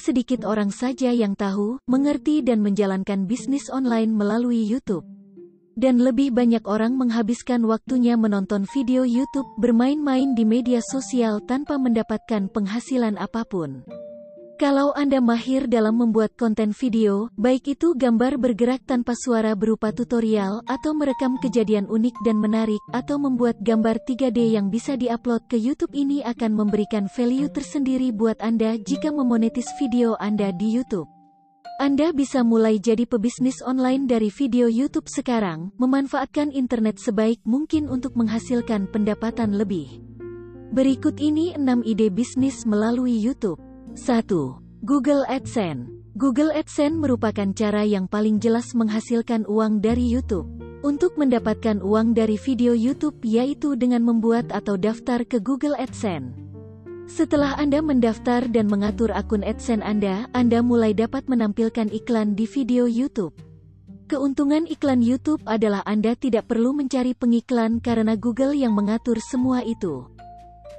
sedikit 0.00 0.48
orang 0.48 0.72
saja 0.72 1.12
yang 1.12 1.36
tahu, 1.36 1.76
mengerti 1.84 2.40
dan 2.40 2.64
menjalankan 2.64 3.28
bisnis 3.28 3.68
online 3.68 4.08
melalui 4.08 4.64
YouTube. 4.64 5.04
Dan 5.76 6.00
lebih 6.00 6.32
banyak 6.32 6.64
orang 6.64 6.96
menghabiskan 6.96 7.60
waktunya 7.68 8.16
menonton 8.16 8.64
video 8.72 9.04
YouTube, 9.04 9.44
bermain-main 9.60 10.32
di 10.32 10.48
media 10.48 10.80
sosial 10.80 11.44
tanpa 11.44 11.76
mendapatkan 11.76 12.48
penghasilan 12.48 13.20
apa 13.20 13.44
pun. 13.44 13.84
Kalau 14.56 14.96
Anda 14.96 15.20
mahir 15.20 15.68
dalam 15.68 16.00
membuat 16.00 16.32
konten 16.40 16.72
video, 16.72 17.28
baik 17.36 17.76
itu 17.76 17.92
gambar 17.92 18.40
bergerak 18.40 18.88
tanpa 18.88 19.12
suara 19.12 19.52
berupa 19.52 19.92
tutorial, 19.92 20.64
atau 20.64 20.96
merekam 20.96 21.36
kejadian 21.44 21.84
unik 21.92 22.16
dan 22.24 22.40
menarik, 22.40 22.80
atau 22.88 23.20
membuat 23.20 23.60
gambar 23.60 24.00
3D 24.08 24.56
yang 24.56 24.72
bisa 24.72 24.96
diupload 24.96 25.44
ke 25.52 25.60
YouTube 25.60 25.92
ini 25.92 26.24
akan 26.24 26.56
memberikan 26.56 27.04
value 27.04 27.52
tersendiri 27.52 28.16
buat 28.16 28.40
Anda 28.40 28.80
jika 28.80 29.12
memonetis 29.12 29.68
video 29.76 30.16
Anda 30.24 30.56
di 30.56 30.72
YouTube. 30.72 31.04
Anda 31.76 32.16
bisa 32.16 32.40
mulai 32.40 32.80
jadi 32.80 33.04
pebisnis 33.04 33.60
online 33.60 34.08
dari 34.08 34.32
video 34.32 34.72
YouTube 34.72 35.12
sekarang, 35.12 35.76
memanfaatkan 35.76 36.48
internet 36.48 36.96
sebaik 36.96 37.44
mungkin 37.44 37.92
untuk 37.92 38.16
menghasilkan 38.16 38.88
pendapatan 38.88 39.60
lebih. 39.60 40.00
Berikut 40.72 41.20
ini 41.20 41.52
6 41.60 41.84
ide 41.84 42.08
bisnis 42.08 42.64
melalui 42.64 43.20
YouTube. 43.20 43.65
1. 43.96 44.28
Google 44.84 45.24
AdSense 45.24 45.88
Google 46.20 46.52
AdSense 46.52 47.00
merupakan 47.00 47.48
cara 47.56 47.80
yang 47.80 48.04
paling 48.04 48.36
jelas 48.44 48.76
menghasilkan 48.76 49.48
uang 49.48 49.80
dari 49.80 50.04
YouTube. 50.04 50.44
Untuk 50.84 51.16
mendapatkan 51.16 51.80
uang 51.80 52.12
dari 52.12 52.36
video 52.36 52.76
YouTube 52.76 53.16
yaitu 53.24 53.72
dengan 53.72 54.04
membuat 54.04 54.52
atau 54.52 54.76
daftar 54.76 55.24
ke 55.24 55.40
Google 55.40 55.72
AdSense. 55.80 56.28
Setelah 57.08 57.56
Anda 57.56 57.80
mendaftar 57.80 58.44
dan 58.52 58.68
mengatur 58.68 59.16
akun 59.16 59.40
AdSense 59.40 59.80
Anda, 59.80 60.28
Anda 60.36 60.60
mulai 60.60 60.92
dapat 60.92 61.24
menampilkan 61.24 61.88
iklan 61.88 62.36
di 62.36 62.44
video 62.44 62.84
YouTube. 62.84 63.32
Keuntungan 64.12 64.68
iklan 64.68 65.00
YouTube 65.00 65.40
adalah 65.48 65.80
Anda 65.88 66.12
tidak 66.20 66.52
perlu 66.52 66.76
mencari 66.76 67.16
pengiklan 67.16 67.80
karena 67.80 68.12
Google 68.12 68.52
yang 68.52 68.76
mengatur 68.76 69.16
semua 69.24 69.64
itu. 69.64 70.04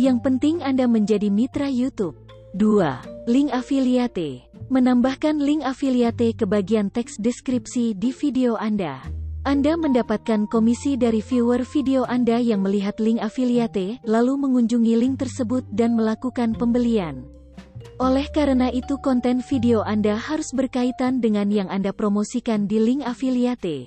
Yang 0.00 0.24
penting 0.24 0.64
Anda 0.64 0.88
menjadi 0.88 1.28
mitra 1.28 1.68
YouTube. 1.68 2.16
2. 2.52 3.11
Link 3.22 3.54
afiliate. 3.54 4.50
Menambahkan 4.66 5.38
link 5.38 5.62
afiliate 5.62 6.34
ke 6.34 6.42
bagian 6.42 6.90
teks 6.90 7.22
deskripsi 7.22 7.94
di 7.94 8.10
video 8.10 8.58
Anda. 8.58 8.98
Anda 9.46 9.78
mendapatkan 9.78 10.50
komisi 10.50 10.98
dari 10.98 11.22
viewer 11.22 11.62
video 11.62 12.02
Anda 12.02 12.42
yang 12.42 12.66
melihat 12.66 12.98
link 12.98 13.22
afiliate, 13.22 14.02
lalu 14.02 14.34
mengunjungi 14.42 14.98
link 14.98 15.22
tersebut 15.22 15.62
dan 15.70 15.94
melakukan 15.94 16.58
pembelian. 16.58 17.22
Oleh 18.02 18.26
karena 18.34 18.74
itu 18.74 18.98
konten 18.98 19.38
video 19.38 19.86
Anda 19.86 20.18
harus 20.18 20.50
berkaitan 20.50 21.22
dengan 21.22 21.46
yang 21.54 21.70
Anda 21.70 21.94
promosikan 21.94 22.66
di 22.66 22.82
link 22.82 23.06
afiliate. 23.06 23.86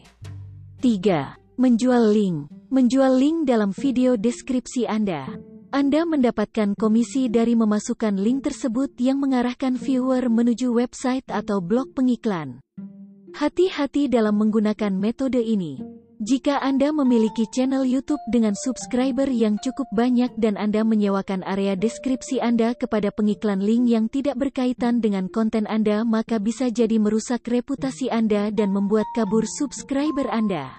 3. 0.79 1.59
Menjual 1.59 2.07
link. 2.07 2.47
Menjual 2.71 3.19
link 3.19 3.51
dalam 3.51 3.75
video 3.75 4.15
deskripsi 4.15 4.87
Anda. 4.87 5.27
Anda 5.75 6.07
mendapatkan 6.07 6.79
komisi 6.79 7.27
dari 7.27 7.51
memasukkan 7.51 8.15
link 8.15 8.47
tersebut 8.47 8.95
yang 8.95 9.19
mengarahkan 9.19 9.75
viewer 9.75 10.31
menuju 10.31 10.71
website 10.71 11.27
atau 11.27 11.59
blog 11.59 11.91
pengiklan. 11.91 12.63
Hati-hati 13.35 14.07
dalam 14.07 14.39
menggunakan 14.39 14.95
metode 14.95 15.43
ini. 15.43 15.83
Jika 16.23 16.63
Anda 16.63 16.95
memiliki 16.95 17.43
channel 17.51 17.83
YouTube 17.83 18.23
dengan 18.31 18.55
subscriber 18.55 19.27
yang 19.27 19.59
cukup 19.59 19.91
banyak 19.91 20.31
dan 20.39 20.55
Anda 20.55 20.87
menyewakan 20.87 21.43
area 21.43 21.75
deskripsi 21.75 22.39
Anda 22.39 22.71
kepada 22.71 23.11
pengiklan 23.11 23.59
link 23.59 23.91
yang 23.91 24.07
tidak 24.07 24.39
berkaitan 24.39 25.03
dengan 25.03 25.27
konten 25.27 25.67
Anda 25.67 26.07
maka 26.07 26.39
bisa 26.39 26.71
jadi 26.71 27.03
merusak 27.03 27.43
reputasi 27.51 28.07
Anda 28.07 28.47
dan 28.47 28.71
membuat 28.71 29.11
kabur 29.11 29.43
subscriber 29.43 30.31
Anda. 30.31 30.71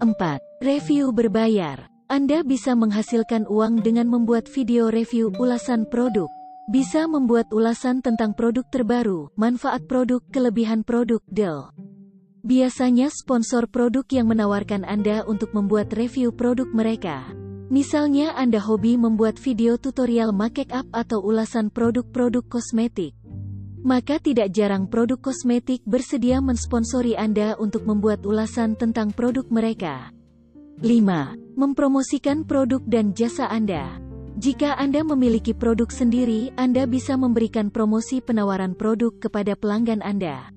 4. 0.00 0.64
Review 0.64 1.12
berbayar 1.12 1.92
anda 2.04 2.44
bisa 2.44 2.76
menghasilkan 2.76 3.48
uang 3.48 3.80
dengan 3.80 4.12
membuat 4.12 4.44
video 4.44 4.92
review 4.92 5.32
ulasan 5.40 5.88
produk. 5.88 6.28
Bisa 6.68 7.08
membuat 7.08 7.48
ulasan 7.48 8.04
tentang 8.04 8.36
produk 8.36 8.64
terbaru, 8.68 9.32
manfaat 9.40 9.88
produk, 9.88 10.20
kelebihan 10.28 10.84
produk, 10.84 11.20
deal. 11.32 11.72
Biasanya 12.44 13.08
sponsor 13.08 13.64
produk 13.68 14.04
yang 14.12 14.28
menawarkan 14.28 14.84
Anda 14.84 15.24
untuk 15.24 15.56
membuat 15.56 15.96
review 15.96 16.28
produk 16.32 16.68
mereka. 16.76 17.24
Misalnya 17.72 18.36
Anda 18.36 18.60
hobi 18.60 19.00
membuat 19.00 19.40
video 19.40 19.80
tutorial 19.80 20.36
make 20.36 20.68
up 20.72 20.84
atau 20.92 21.24
ulasan 21.24 21.72
produk-produk 21.72 22.44
kosmetik. 22.52 23.16
Maka 23.80 24.20
tidak 24.20 24.52
jarang 24.52 24.88
produk 24.92 25.20
kosmetik 25.20 25.80
bersedia 25.88 26.44
mensponsori 26.44 27.16
Anda 27.16 27.56
untuk 27.56 27.88
membuat 27.88 28.28
ulasan 28.28 28.76
tentang 28.76 29.12
produk 29.12 29.48
mereka. 29.48 30.12
5. 30.80 31.43
Mempromosikan 31.54 32.42
produk 32.42 32.82
dan 32.82 33.14
jasa 33.14 33.46
Anda. 33.46 34.02
Jika 34.42 34.74
Anda 34.74 35.06
memiliki 35.06 35.54
produk 35.54 35.86
sendiri, 35.86 36.50
Anda 36.58 36.82
bisa 36.82 37.14
memberikan 37.14 37.70
promosi 37.70 38.18
penawaran 38.18 38.74
produk 38.74 39.14
kepada 39.22 39.54
pelanggan 39.54 40.02
Anda. 40.02 40.50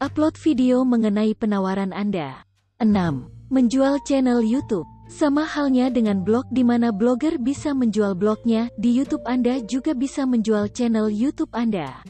Upload 0.00 0.40
video 0.40 0.88
mengenai 0.88 1.36
penawaran 1.36 1.92
Anda. 1.92 2.48
6. 2.80 3.28
Menjual 3.52 4.00
channel 4.08 4.40
YouTube. 4.40 4.88
Sama 5.12 5.44
halnya 5.44 5.92
dengan 5.92 6.24
blog 6.24 6.48
di 6.48 6.64
mana 6.64 6.88
blogger 6.96 7.36
bisa 7.36 7.76
menjual 7.76 8.16
blognya, 8.16 8.72
di 8.80 8.96
YouTube 8.96 9.28
Anda 9.28 9.60
juga 9.60 9.92
bisa 9.92 10.24
menjual 10.24 10.72
channel 10.72 11.12
YouTube 11.12 11.52
Anda. 11.52 12.00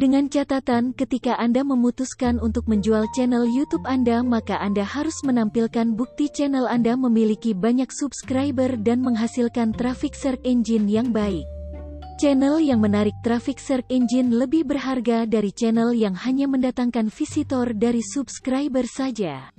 Dengan 0.00 0.32
catatan 0.32 0.96
ketika 0.96 1.36
Anda 1.36 1.60
memutuskan 1.60 2.40
untuk 2.40 2.64
menjual 2.72 3.12
channel 3.12 3.44
YouTube 3.44 3.84
Anda 3.84 4.24
maka 4.24 4.56
Anda 4.56 4.80
harus 4.80 5.20
menampilkan 5.20 5.92
bukti 5.92 6.32
channel 6.32 6.64
Anda 6.64 6.96
memiliki 6.96 7.52
banyak 7.52 7.92
subscriber 7.92 8.80
dan 8.80 9.04
menghasilkan 9.04 9.76
traffic 9.76 10.16
search 10.16 10.40
engine 10.40 10.88
yang 10.88 11.12
baik. 11.12 11.44
Channel 12.16 12.64
yang 12.64 12.80
menarik 12.80 13.12
traffic 13.20 13.60
search 13.60 13.84
engine 13.92 14.32
lebih 14.32 14.64
berharga 14.64 15.28
dari 15.28 15.52
channel 15.52 15.92
yang 15.92 16.16
hanya 16.16 16.48
mendatangkan 16.48 17.12
visitor 17.12 17.76
dari 17.76 18.00
subscriber 18.00 18.88
saja. 18.88 19.52